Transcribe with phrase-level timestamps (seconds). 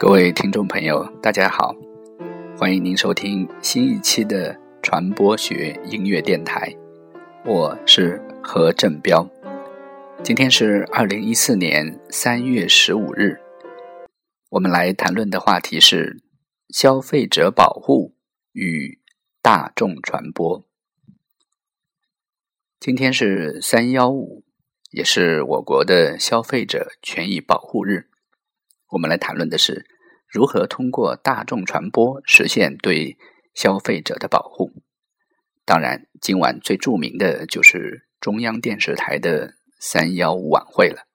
[0.00, 1.76] 各位听众朋友，大家好，
[2.56, 6.74] 欢迎您收听新一期的传播学音乐电台，
[7.44, 9.28] 我是何振彪。
[10.22, 13.40] 今天是二零一四年三月十五日，
[14.48, 16.22] 我们来谈论的话题是
[16.70, 18.14] 消费者保护
[18.52, 18.98] 与
[19.42, 20.64] 大众传播。
[22.80, 24.44] 今天是三幺五，
[24.92, 28.06] 也是我国的消费者权益保护日。
[28.90, 29.86] 我们来谈论的是
[30.28, 33.16] 如何通过大众传播实现对
[33.54, 34.72] 消费者的保护。
[35.64, 41.06] 当然，今晚最著名的就是中央电视台的三幺五晚会了。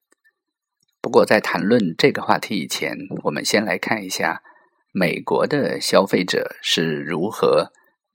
[1.02, 4.42] 不过，在谈论这个话题以前，我们先来看一下
[4.94, 7.74] 美国的消费者是如何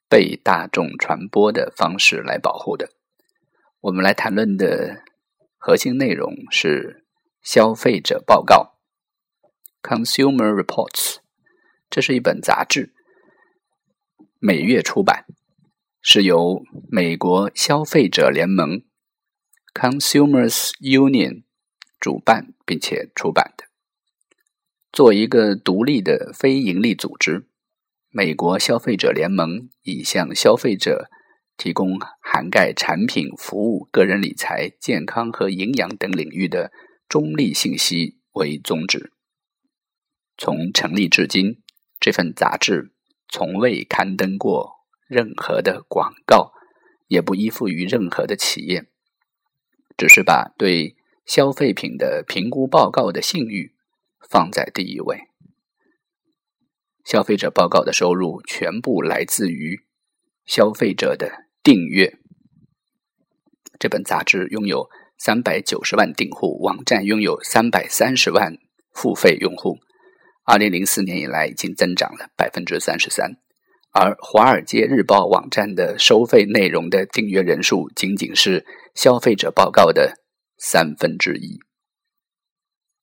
[0.08, 2.88] 被大众传播的方式来保护的。
[3.82, 5.04] 我们来谈论的
[5.58, 7.04] 核心内容是
[7.42, 8.79] 消费者报告。
[9.82, 11.16] Consumer Reports，
[11.88, 12.92] 这是一本杂志，
[14.38, 15.24] 每月出版，
[16.02, 18.82] 是由美国消费者联盟
[19.72, 21.44] （Consumers Union）
[21.98, 23.64] 主办并且出版的。
[24.92, 27.48] 作为一个独立的非营利组织，
[28.10, 31.08] 美国消费者联盟以向消费者
[31.56, 36.70] 提供涵盖产品、服务、个人理财、健康和营养等领域的
[37.08, 39.12] 中立信息为宗旨。
[40.40, 41.60] 从成立至今，
[42.00, 42.94] 这份杂志
[43.28, 46.54] 从未刊登过任何的广告，
[47.08, 48.86] 也不依附于任何的企业，
[49.98, 53.74] 只是把对消费品的评估报告的信誉
[54.30, 55.28] 放在第一位。
[57.04, 59.84] 消费者报告的收入全部来自于
[60.46, 62.16] 消费者的订阅。
[63.78, 64.88] 这本杂志拥有
[65.18, 68.56] 三百九十万订户，网站拥有三百三十万
[68.94, 69.78] 付费用户。
[70.52, 73.36] 二零零四年以来，已经增长了百分之三十三，
[73.92, 80.16] 而《华尔街日报》网站的收费内容的订阅人数仅仅是消费者报告的
[80.58, 81.60] 三分之一。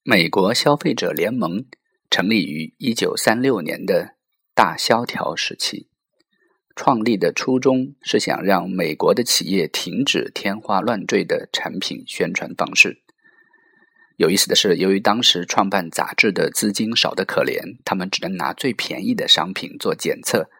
[0.02, 1.64] 美国消费者联盟
[2.10, 4.16] 成立于一九三六年的
[4.54, 5.88] 大萧条时期，
[6.76, 13.02] 创立的初衷是想让美国的企业停止天花乱坠的产品宣传方式。
[14.18, 20.50] 有意思的是，由于当时创办杂志的资金少得可怜，他们只能拿最便宜的商品做检测，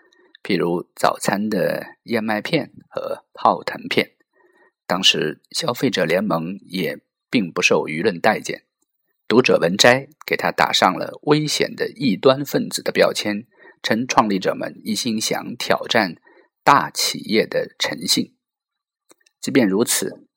[0.45, 4.13] 譬如早餐的燕麦片和泡腾片。
[4.87, 8.63] 当时消费者联盟也并不受舆论待见，
[9.27, 13.49] 读者文摘给他打上了危险的异端分子的标签，
[13.83, 16.15] 称创立者们一心想挑战
[16.63, 18.37] 大企业的诚信。
[19.41, 20.28] 即便如此。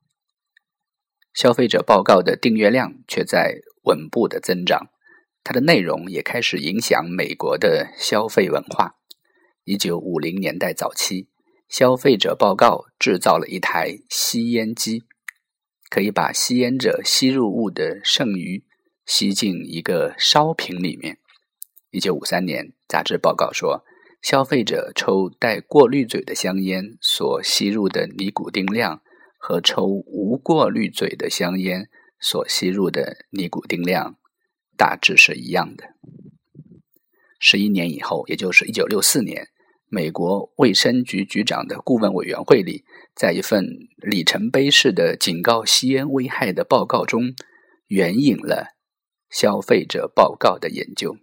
[1.41, 4.91] 消费者报告的订阅量却在稳步的增长，
[5.43, 8.97] 它的内容也开始影响美国的消费文化。
[9.63, 11.29] 一九五零年代早期，
[11.67, 15.01] 消费者报告制造了一台吸烟机，
[15.89, 18.63] 可以把吸烟者吸入物的剩余
[19.07, 21.17] 吸进一个烧瓶里面。
[21.89, 23.83] 一九五三年，杂志报告说，
[24.21, 29.01] 消费者抽带过滤嘴的香烟所吸入的尼古丁量。
[29.43, 34.19] 和抽无过滤嘴的香烟所吸入的尼古丁量
[34.77, 35.95] 大致是一样的。
[37.39, 39.47] 十一年以后，也就是一九六四年，
[39.87, 42.85] 美国卫生局局长的顾问委员会里，
[43.15, 43.65] 在一份
[43.97, 47.33] 里程碑式的警告吸烟危害的报告中，
[47.87, 48.75] 援引了
[49.31, 51.17] 消费者报告的研究。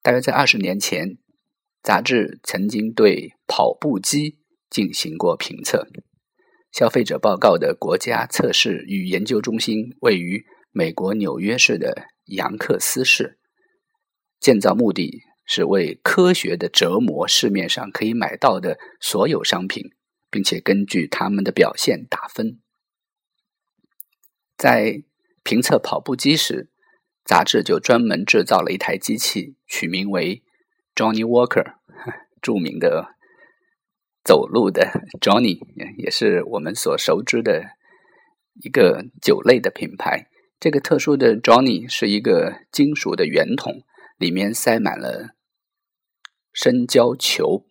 [0.00, 1.18] 大约在二十年前，
[1.82, 4.38] 杂志曾经对跑步机。
[4.70, 5.86] 进行过评测，
[6.72, 13.38] 消费者报告的国家测试与研究中心位于美国纽约市的杨克斯市，
[14.40, 19.92] 建造目的是为科学的折磨市面上可以买到的所有商品，
[20.30, 22.60] 并且根据他们的表现打分。
[24.56, 25.04] 在
[25.42, 26.70] 评测跑步机时，
[27.24, 30.42] 杂志就专门制造了一台机器，取名为
[30.94, 31.74] Johnny Walker，
[32.42, 33.14] 著名的。
[34.24, 35.60] 走路的 Johnny
[35.98, 37.76] 也是我们所熟知的
[38.62, 40.30] 一个酒类的品牌。
[40.58, 43.82] 这个特殊的 Johnny 是一个金属的圆筒，
[44.16, 45.34] 里面塞满了
[46.54, 47.66] 生胶球，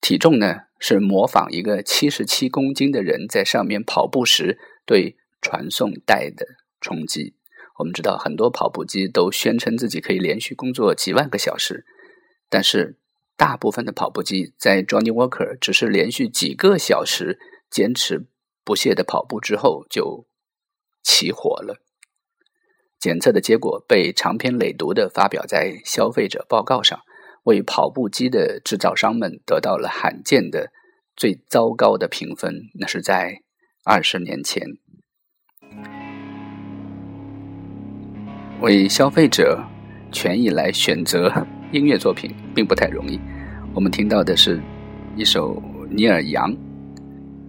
[0.00, 6.46] 体重呢是模仿一个七十七公斤的人在上面跑步时对传送带的
[6.80, 7.34] 冲击。
[7.76, 11.84] 我们知道很多跑步机都宣称自己可以连续工作几万个小时，
[12.48, 12.96] 但是。
[13.38, 17.38] 大部分的跑步机在 Johnny Walker 只是连续几个小时
[17.70, 18.26] 坚持
[18.64, 20.26] 不懈的跑步之后就
[21.04, 21.80] 起火了。
[22.98, 27.00] 检测的结果被长篇累牍的发表在消费者报告上，
[27.44, 30.72] 为跑步机的制造商们得到了罕见的
[31.14, 32.52] 最糟糕的评分。
[32.80, 33.42] 那是在
[33.84, 34.66] 二十年前，
[38.60, 39.64] 为消费者
[40.10, 43.20] 权益来选择音乐作品并不太容易。
[43.74, 44.60] 我们听到的是
[45.16, 46.54] 一首尼尔·杨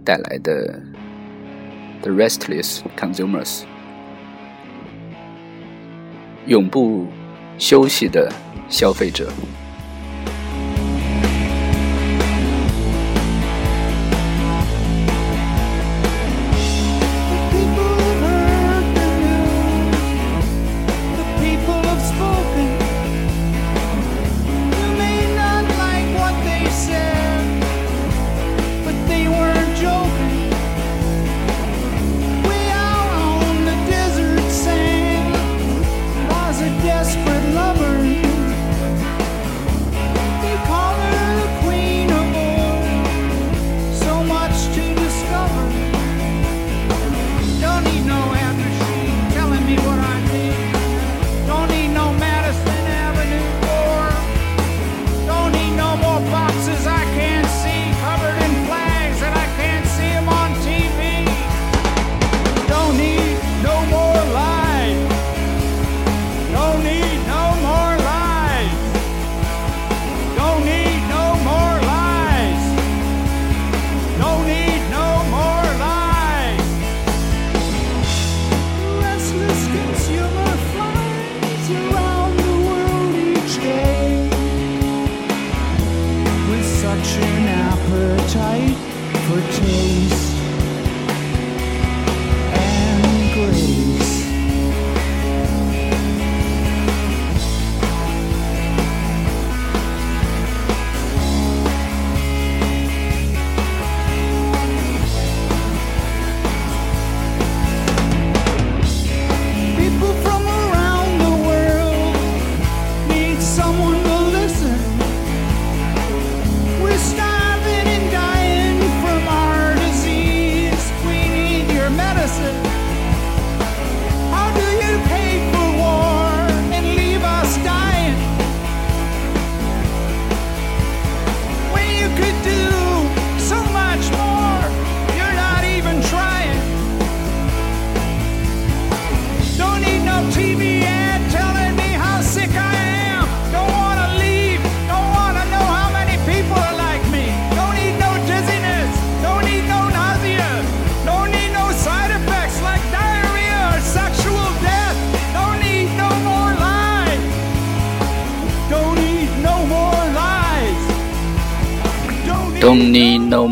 [0.04, 0.80] 带来的
[2.02, 3.60] 《The Restless Consumers》。
[6.46, 7.06] 永不
[7.58, 8.30] 休息的
[8.68, 9.30] 消费者。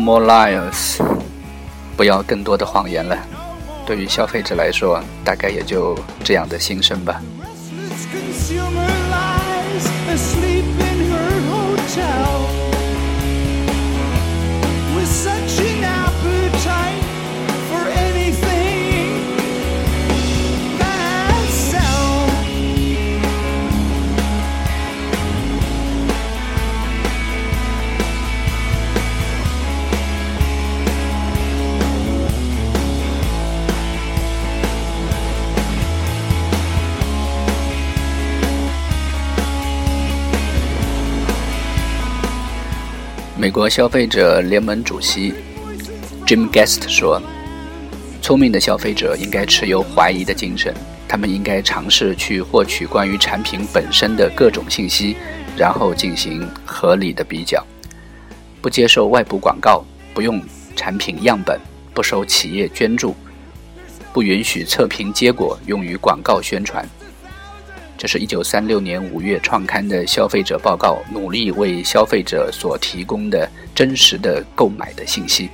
[0.09, 0.97] More liars，
[1.95, 3.15] 不要更多的谎言了。
[3.85, 7.21] 对于消费者来说，大概也就这样的心声吧。
[43.39, 45.33] 美国消费者联盟主席
[46.27, 47.21] Jim Guest 说
[48.21, 50.75] ：“聪明的消费者应该持有怀疑的精神，
[51.07, 55.15] 他们应该尝试去获取关于产品本身的各种信息，
[55.55, 57.65] 然后进行合理的比较。
[58.61, 60.41] 不接受外部广告，不用
[60.75, 61.57] 产品样本，
[61.93, 63.15] 不收企业捐助，
[64.11, 66.85] 不允许测评结果用于广告宣传。”
[67.99, 75.49] 这是一九三六年五月创刊的消费者报告，努力为消费者所提供的真实的购买的信息。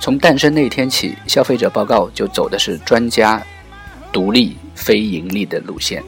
[0.00, 3.40] 从诞生那天起，消费者报告就走的是专家、
[4.12, 6.02] 独立、非盈利的路线。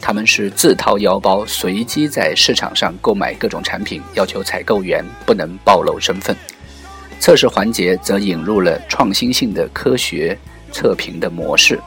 [0.00, 6.34] 他们是自掏腰包，随机在市场上购买各种产品，要求采购员不能暴露身份。
[7.20, 10.38] 测试环节则引入了创新性的科学
[10.72, 11.78] 测评的模式，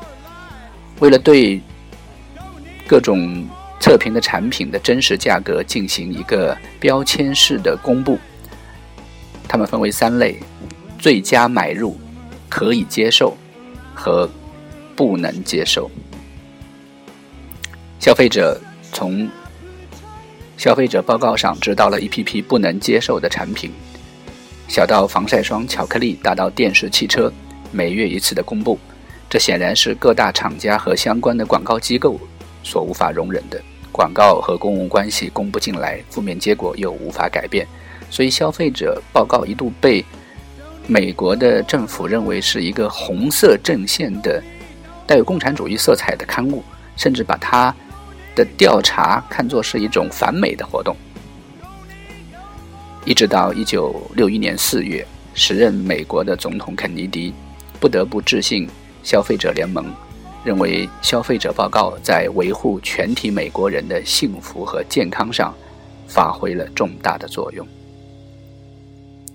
[1.00, 1.60] 为了对。
[2.88, 3.46] 各种
[3.80, 8.18] 测评的产品的真实价格进行一个标签式的公布，
[9.48, 10.40] 它们分为三类：
[10.98, 11.96] 最佳买入、
[12.50, 13.38] 可以接受
[13.94, 14.28] 和
[14.96, 15.92] 不能接受。
[18.00, 18.60] 消费者
[18.94, 19.30] 从
[20.56, 23.70] 消费者报告上知道了一批批不能接受的产品，
[24.68, 27.32] 小到防晒霜、巧克力，大到电视、汽车，
[27.72, 28.80] 每月一次的公布，
[29.30, 32.20] 这显然是各大厂家和相关的广告机构
[32.68, 33.62] 所无法容忍的。
[33.90, 37.66] 广告和公共关系公布进来，负面结果又无法改变，
[38.12, 40.06] 所以消费者报告一度被
[40.86, 44.44] 美国的政府认为是一个红色阵线的、
[45.08, 46.64] 带有共产主义色彩的刊物，
[46.96, 47.74] 甚至把它
[48.36, 50.96] 的调查看作是一种反美的活动。
[53.04, 57.34] 一直到一九六一年四月，时任美国的总统肯尼迪
[57.80, 58.70] 不得不致信
[59.02, 59.92] 消费者联盟。
[60.44, 65.54] 认为消费者报告在维护全体美国人的幸福和健康上
[66.08, 67.68] 发挥了重大的作用。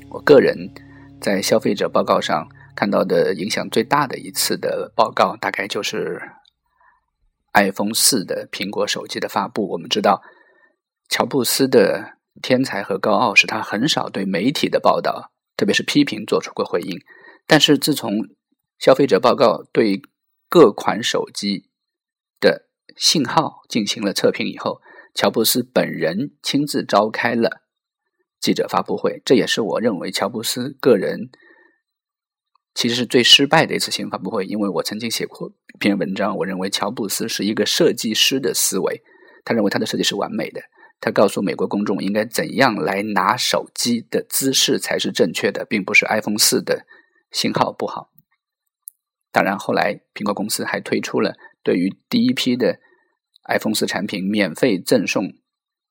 [0.09, 0.71] 我个人
[1.21, 6.21] 在消费者报告上看到的影响最大的一次的报告，大概就是
[7.53, 9.69] iPhone 四的苹果手机的发布。
[9.69, 10.23] 我们知道，
[11.11, 16.99] 乔布斯的天才和高傲使他很少对媒体的报道，特别是批评做出过回应。
[17.47, 18.13] 但是自从
[18.79, 20.01] 消费者报告对
[20.53, 21.71] 各款手机
[22.39, 24.83] 的信号进行了测评以后，
[25.15, 27.63] 乔布斯本人亲自召开了
[28.39, 29.23] 记者发布会。
[29.25, 31.31] 这也是我认为乔布斯个人
[32.75, 34.45] 其实是最失败的一次新闻发布会。
[34.45, 39.03] 因为我曾经写过一篇文章，我认为乔布斯是一个设计师的思维，
[39.47, 40.61] 他认为他的设计是完美的。
[41.01, 46.85] 他告诉美国公众应该怎样来拿手机的姿势才是正确的，并不是 iPhone 四的
[47.31, 48.12] 信号不好。
[49.33, 52.81] 当然，后来苹果公司还推出了对于第一批的
[53.49, 55.33] iPhone 四产品免费赠送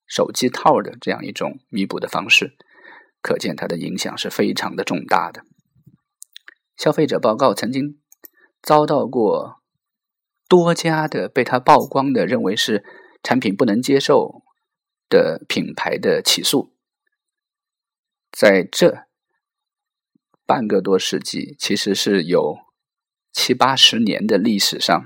[0.05, 2.55] 手机套的这样一种弥补的方式，
[3.19, 5.43] 可见它的影响是非常的重大的。
[6.77, 7.99] 消费者报告曾经
[8.61, 9.61] 遭到过
[10.47, 12.85] 多家的被他曝光的认为是
[13.23, 14.43] 产品不能接受
[15.09, 16.75] 的品牌的起诉，
[18.31, 19.07] 在这
[20.45, 22.70] 半个多世纪，其实是有。
[23.31, 25.05] 七八十年的历史上，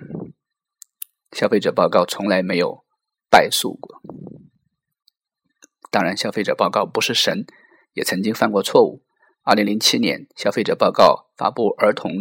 [1.31, 2.83] 消费者报告从来没有
[3.29, 4.01] 败诉过。
[5.91, 7.45] 当然，消费者报告不是神，
[7.93, 9.03] 也曾经犯过错误。
[9.43, 12.11] 二零零七年，消费者报告发布儿童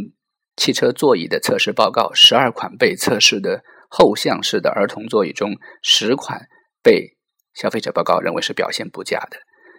[0.57, 6.49] 汽车座椅的测试报告，十二款被测试的后向式的儿童座椅中，十款
[6.83, 7.17] 被
[7.55, 9.39] 消费者报告认为是表现不佳的。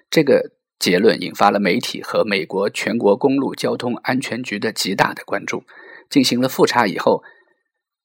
[0.09, 5.63] 这个结论引发了媒体和美国全国公路交通安全局的极大的关注。
[6.09, 7.23] 进行了复查以后，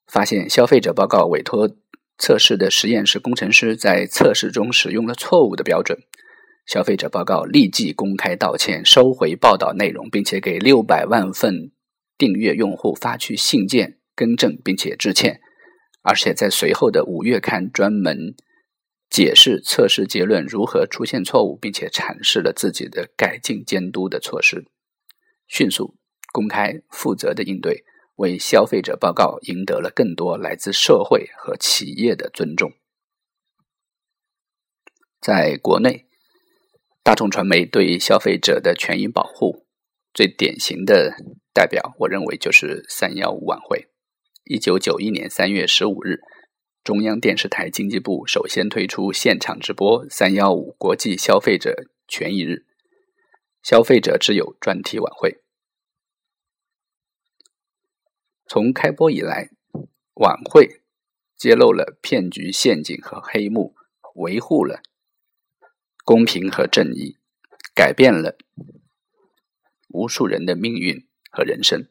[0.07, 1.71] 发现消费者报告委托
[2.19, 5.99] 测试的实验室工程师在测试中使用了错误的标准。
[6.67, 11.73] 消费者报告立即公开道歉，收回报道内容，并且给六百万份
[12.17, 15.41] 订阅用户发去信件更正并且致歉。
[16.03, 18.35] 而且在随后的五月刊专门
[19.09, 24.67] 解释测试结论如何出现错误，并且阐释了自己的改进监督的措施，
[25.49, 25.97] 迅速
[26.33, 27.85] 公开负责的应对。
[28.21, 32.71] 为消费者报告赢得了更多来自社会和企业的尊重。
[35.23, 36.07] 在国内，
[37.03, 39.65] 大众传媒对消费者的权益保护
[40.13, 41.15] 最典型的
[41.55, 43.89] 代表，我认为就是“三幺五”晚会。
[44.45, 46.21] 一九九一年三月十五日，
[46.85, 51.75] 中央电视台经济部首先推出现场直播“三幺五”国际消费者
[52.07, 52.67] 权益日
[53.63, 55.39] 消费者之友专题晚会。
[58.53, 59.51] 从开播以来，
[60.15, 60.83] 晚会
[61.37, 63.77] 揭露了骗局陷阱和黑幕，
[64.17, 64.83] 维护了
[66.05, 67.17] 公平和正义，
[67.77, 68.37] 改变了
[69.87, 71.89] 无数人的命运和人生。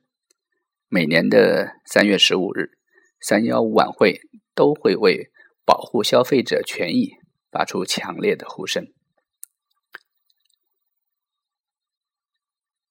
[0.90, 2.78] 每年的三月十五日，
[3.22, 4.20] 三幺五晚会
[4.54, 5.32] 都会为
[5.64, 7.14] 保护消费者权益
[7.50, 8.92] 发出强烈的呼声。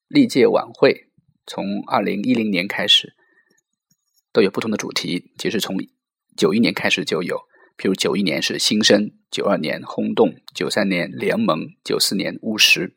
[0.07, 1.11] 历届晚会
[1.45, 3.18] 从二零一零年开始。
[4.39, 5.77] 都有不同的主题，其实从
[6.37, 7.39] 九一年开始就有，
[7.77, 12.95] 譬如九一年是新生，九二年轰动，九三年联盟，九四年务实，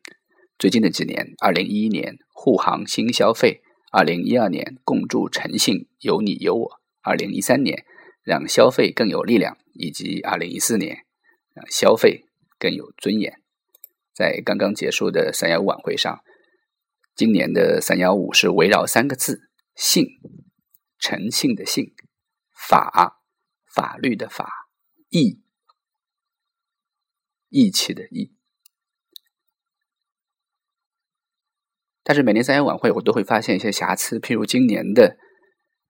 [0.59, 7.85] 最近的几年，二零一一年护航新消费，二零一二年共筑诚信，有你有我，二零一三年
[8.23, 11.05] 让消费更有力量，以及二零一四年
[11.55, 12.25] 让消费
[12.59, 13.41] 更有尊严。
[14.13, 16.19] 在刚刚结束的三幺五晚会上，
[17.15, 20.05] 今年的三幺五是围绕三个字：信。
[21.01, 21.93] 诚信的信，
[22.53, 23.21] 法
[23.75, 24.69] 法律的法，
[25.09, 25.43] 义
[27.49, 28.37] 义气的义。
[32.03, 35.17] 但是每年三幺晚会，我都会发现一些瑕疵，譬如今年的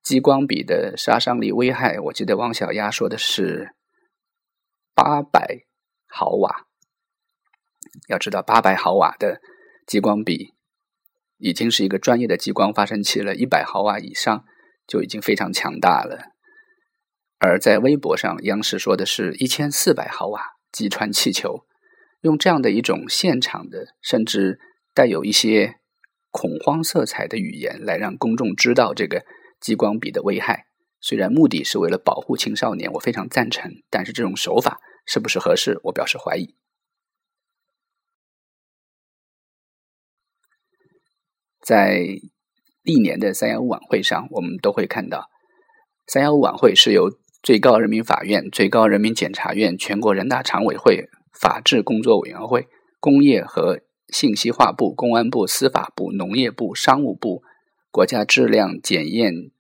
[0.02, 3.76] 激光笔的杀伤力危害，我记得汪小丫说的是
[4.94, 5.66] 八百
[6.08, 6.68] 毫瓦。
[8.08, 9.42] 要知道，八百毫瓦的
[9.86, 10.54] 激光笔
[11.38, 14.46] 已经是一个专业的激光发生器了，一百毫瓦以上
[14.92, 16.34] 就已经非常强大了。
[17.40, 21.66] 而在微博上，央视说的是一千四百毫瓦击穿气球，
[22.20, 24.60] 用这样的一种现场的，甚至
[24.94, 25.80] 带有一些
[26.30, 29.24] 恐慌色彩的语言来让公众知道这个
[29.62, 30.66] 激光笔的危害。
[31.00, 36.58] 虽然目的是为了保护青少年，我非常赞成，但是这种手法是不是合适，我表示怀疑。
[41.62, 42.20] 在
[42.84, 45.30] 历年的三幺五晚会上，我们都会看到，
[46.08, 47.12] 三幺五晚会是由
[47.44, 51.08] 最高人民法院、最高人民检察院、全国人大常委会、
[51.40, 52.68] 法制工作委员会、
[53.00, 57.44] 工业和信息化部、公安部、司法部、农业部、商务部、
[57.92, 59.52] 国家质量检验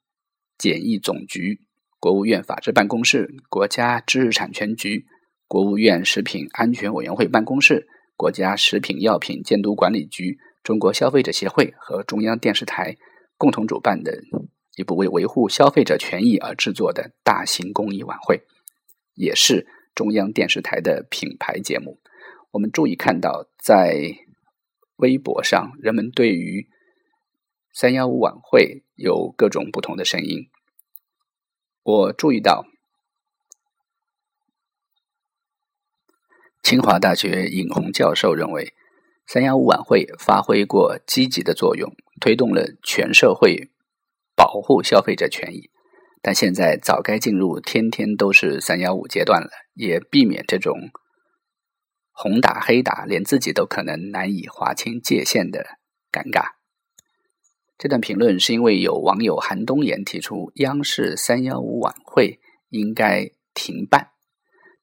[0.58, 1.60] 检疫总局、
[2.00, 5.06] 国务院法制办公室、国家知识产权局、
[5.48, 7.88] 国务院食品安全委员会办公室、
[8.18, 10.40] 国家食品药品监督管理局。
[10.64, 12.96] 中国消费者协会和中央电视台
[13.42, 14.22] 共同主办的
[14.76, 18.44] 一部为维护消费者权益而制作的大型公益晚会，
[19.16, 22.00] 也是中央电视台的品牌节目。
[22.52, 24.16] 我们注意看到，在
[24.98, 26.70] 微博上，人们对于
[27.74, 30.48] 三幺五晚会有各种不同的声音。
[31.82, 32.68] 我注意到，
[36.62, 38.76] 清华大学尹红教授认为。
[39.34, 43.70] 三幺五晚会发挥过积极的作用，推动了全社会
[44.36, 45.70] 保护消费者权益。
[46.22, 50.78] 但现在早该进入天天都是三幺五阶段了，也避免这种
[52.12, 55.66] 红打黑打，连自己都可能难以划清界限的
[56.12, 56.48] 尴尬。
[57.78, 64.10] 这段评论是因为有网友韩东岩提出，央视三幺五晚会应该停办。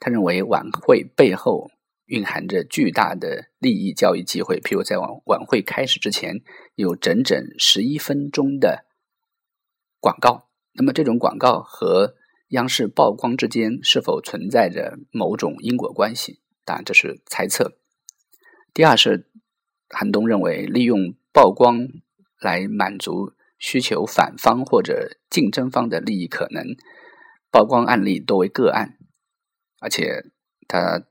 [0.01, 1.71] 他认为晚会背后。
[2.09, 4.59] 蕴含着巨大的利益交易机会。
[4.59, 6.43] 譬如在晚晚会开始之前，
[6.75, 8.87] 有整整十一分钟的
[10.01, 10.49] 广告。
[10.73, 12.15] 那么，这种广告和
[12.49, 16.41] 央视曝光之间是否存在着某种因果关系？
[16.65, 17.79] 当然，这是猜测。
[18.73, 19.31] 第二是，
[19.91, 21.89] 韩东认为，利用曝光
[22.41, 26.75] 来满足需求反方或者竞争方的利益可能。
[27.51, 28.99] 曝光案例多为个案，
[29.81, 30.31] 而且
[30.67, 31.05] 他。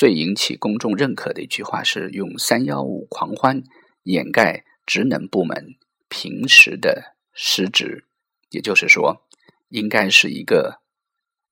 [0.00, 3.62] 最引起公众认可的一句话是用“三幺五狂欢”
[4.04, 5.74] 掩盖职能部门
[6.08, 8.06] 平时的失职，
[8.48, 9.26] 也就是说，
[9.68, 10.80] 应该是一个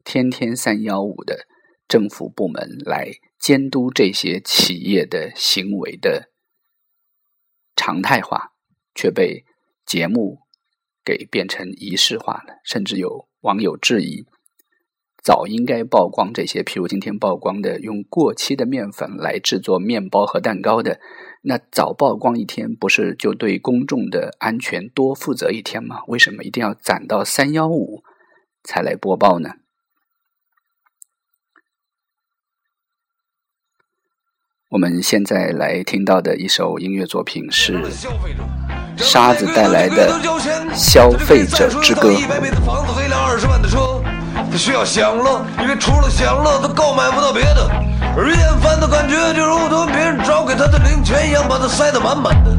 [0.03, 1.47] 天天“三幺五”的
[1.87, 6.31] 政府部门来监督这些企业的行为的
[7.77, 8.55] 常态化，
[8.95, 9.45] 却被
[9.85, 10.39] 节目
[11.05, 14.25] 给变成仪式化了，甚至有网友质疑。
[15.23, 21.01] 早应该曝光这些，譬如今天曝光的用过期的面粉来制作面包和蛋糕的，
[21.43, 26.03] 那早曝光一天，不是就对公众的安全多负责一天吗？
[26.07, 28.03] 为什么一定要攒到三幺五
[28.63, 29.51] 才来播报呢？
[34.71, 37.83] 我们现在来听到的一首音乐作品是
[38.99, 40.13] 沙子带来的
[40.75, 42.11] 《消费者之歌》。
[44.59, 47.71] 需要享乐，因为除了享乐，他购买不到别的。
[48.17, 52.51] 而厌烦的感觉，就如同别人找给他的零钱一样，把他塞得满满的。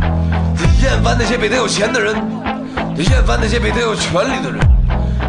[0.58, 2.16] 他厌烦那些比他有钱的人，
[2.96, 4.60] 他厌烦那些比他有权利的人，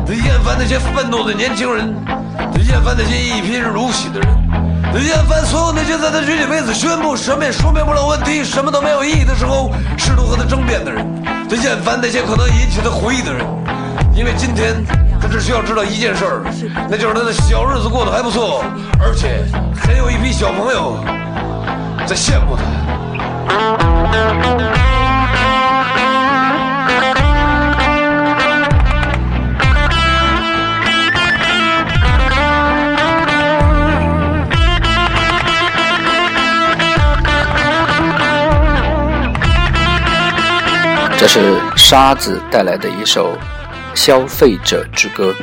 [0.06, 1.92] 他厌烦那些愤怒的年轻人，
[2.37, 4.28] 他厌烦那些一贫如洗的人，
[4.92, 11.04] 他厌烦所有那些在他举起杯子宣布什么也说明不了问题、什么都没有意义的时候试图和他争辩的人，
[11.48, 13.44] 他厌烦那些可能引起他回忆的人，
[14.20, 14.85] 因为今天。
[15.22, 16.42] 他只需要知道一件事儿，
[16.88, 18.64] 那就是他的小日子过得还不错，
[18.98, 20.96] 而且还有一批小朋友
[22.06, 22.62] 在羡慕他。
[41.18, 43.37] 这是沙子带来的一首。
[43.94, 45.35] 消费者之歌。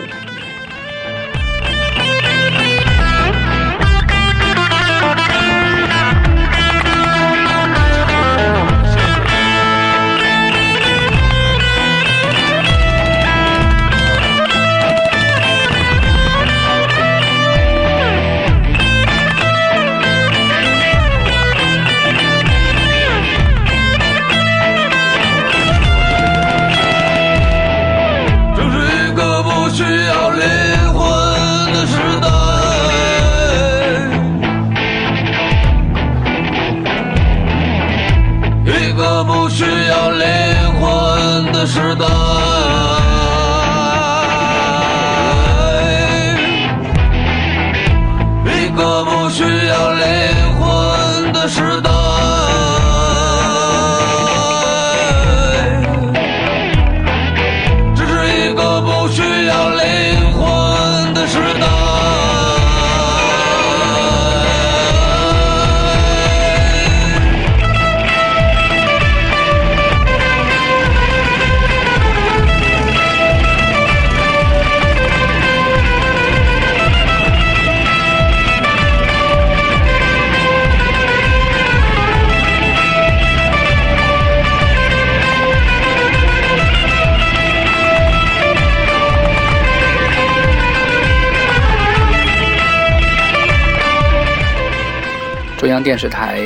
[95.78, 96.42] 央电视台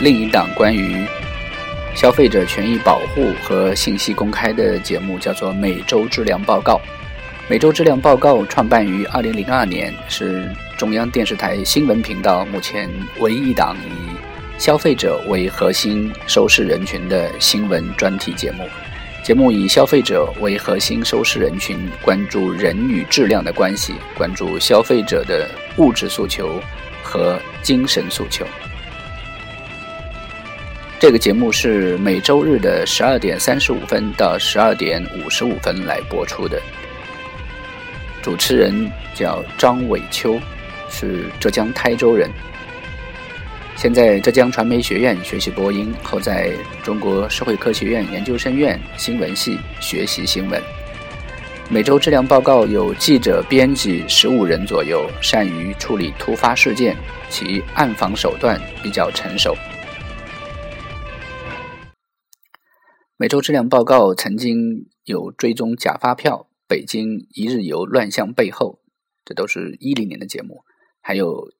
[0.00, 1.06] 另一档关于
[1.94, 6.74] 消费者权益保护和信息公开的节目叫做《每周质量报告》。
[7.48, 10.46] 《每周质量报告》创办于2002年，是
[10.76, 12.86] 中央电视台新闻频道目前
[13.18, 14.14] 唯一一档以
[14.58, 18.68] 消费者为核心收视人群的新闻专题节目。
[19.24, 26.60] 节目以消费者为核心收视人群，关注人与质量的关系，关注消费者的物质诉求。
[27.02, 28.46] 和精神诉求。
[30.98, 36.60] 这个节目是每周日的十二点三十五分到十二点五十五分来播出的。
[38.22, 40.38] 主持人叫张伟秋，
[40.90, 42.30] 是浙江台州人，
[43.76, 50.79] 现在浙江传媒学院学习播音，后在中国社会科学院研究生院新闻系学习新闻。
[51.72, 56.96] 每周质量报告有记者、编辑十五人左右，善于处理突发事件，
[57.30, 59.54] 其暗访手段比较成熟。
[63.16, 68.80] 每周质量报告曾经有追踪假发票、北京一日游乱象背后，
[69.24, 70.64] 这都是一零年的节目，
[71.00, 71.52] 还有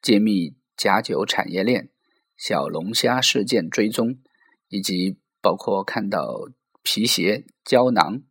[0.00, 1.90] 揭秘假酒产业链、
[2.36, 4.20] 小龙虾事件追踪，
[4.68, 6.48] 以及包括看到
[6.84, 8.22] 皮鞋、胶囊。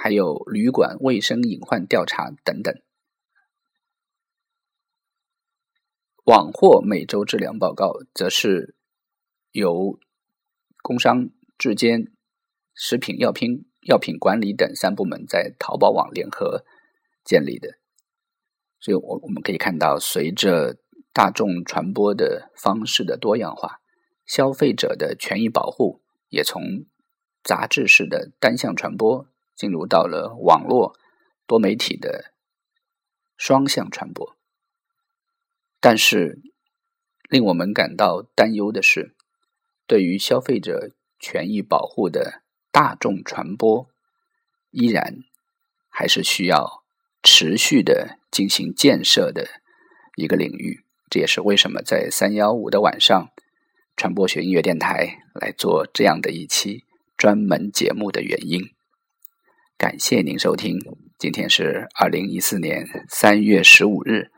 [0.00, 2.72] 还有旅馆卫生隐患调查等等。
[6.24, 8.76] 网货每周质量报告，则是
[9.50, 9.98] 由
[10.82, 12.12] 工商、质监、
[12.74, 16.64] 食品药品药品管理等三部门在淘宝网联合
[17.24, 17.78] 建立的。
[18.78, 20.76] 所以，我我们可以看到，随着
[21.12, 23.80] 大众传播的方式的多样化，
[24.24, 26.86] 消费者的权益保护也从
[27.42, 29.26] 杂志式的单向传播。
[29.58, 30.96] 进入到了网络
[31.44, 32.32] 多媒体的
[33.36, 34.36] 双向传播，
[35.80, 36.40] 但是
[37.28, 39.16] 令我们感到担忧的是，
[39.88, 43.88] 对于消费者权益保护的大众传播，
[44.70, 45.24] 依然
[45.88, 46.84] 还是需要
[47.24, 49.48] 持续的进行建设的
[50.14, 50.84] 一个领域。
[51.10, 53.30] 这也是为什么在三幺五的晚上，
[53.96, 56.84] 传播学音乐电台来做这样的一期
[57.16, 58.77] 专门节目的原因。
[59.78, 60.76] 感谢您收听，
[61.20, 64.28] 今天是二零一四年三月十五日，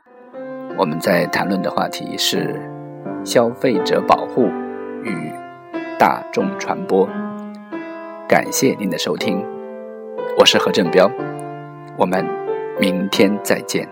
[0.77, 2.61] 我们在谈论的话题是
[3.25, 4.45] 消费者保护
[5.03, 5.31] 与
[5.97, 7.09] 大众传播。
[8.29, 9.43] 感谢您的收听，
[10.37, 11.11] 我是何正彪，
[11.97, 12.23] 我们
[12.79, 13.89] 明天再见。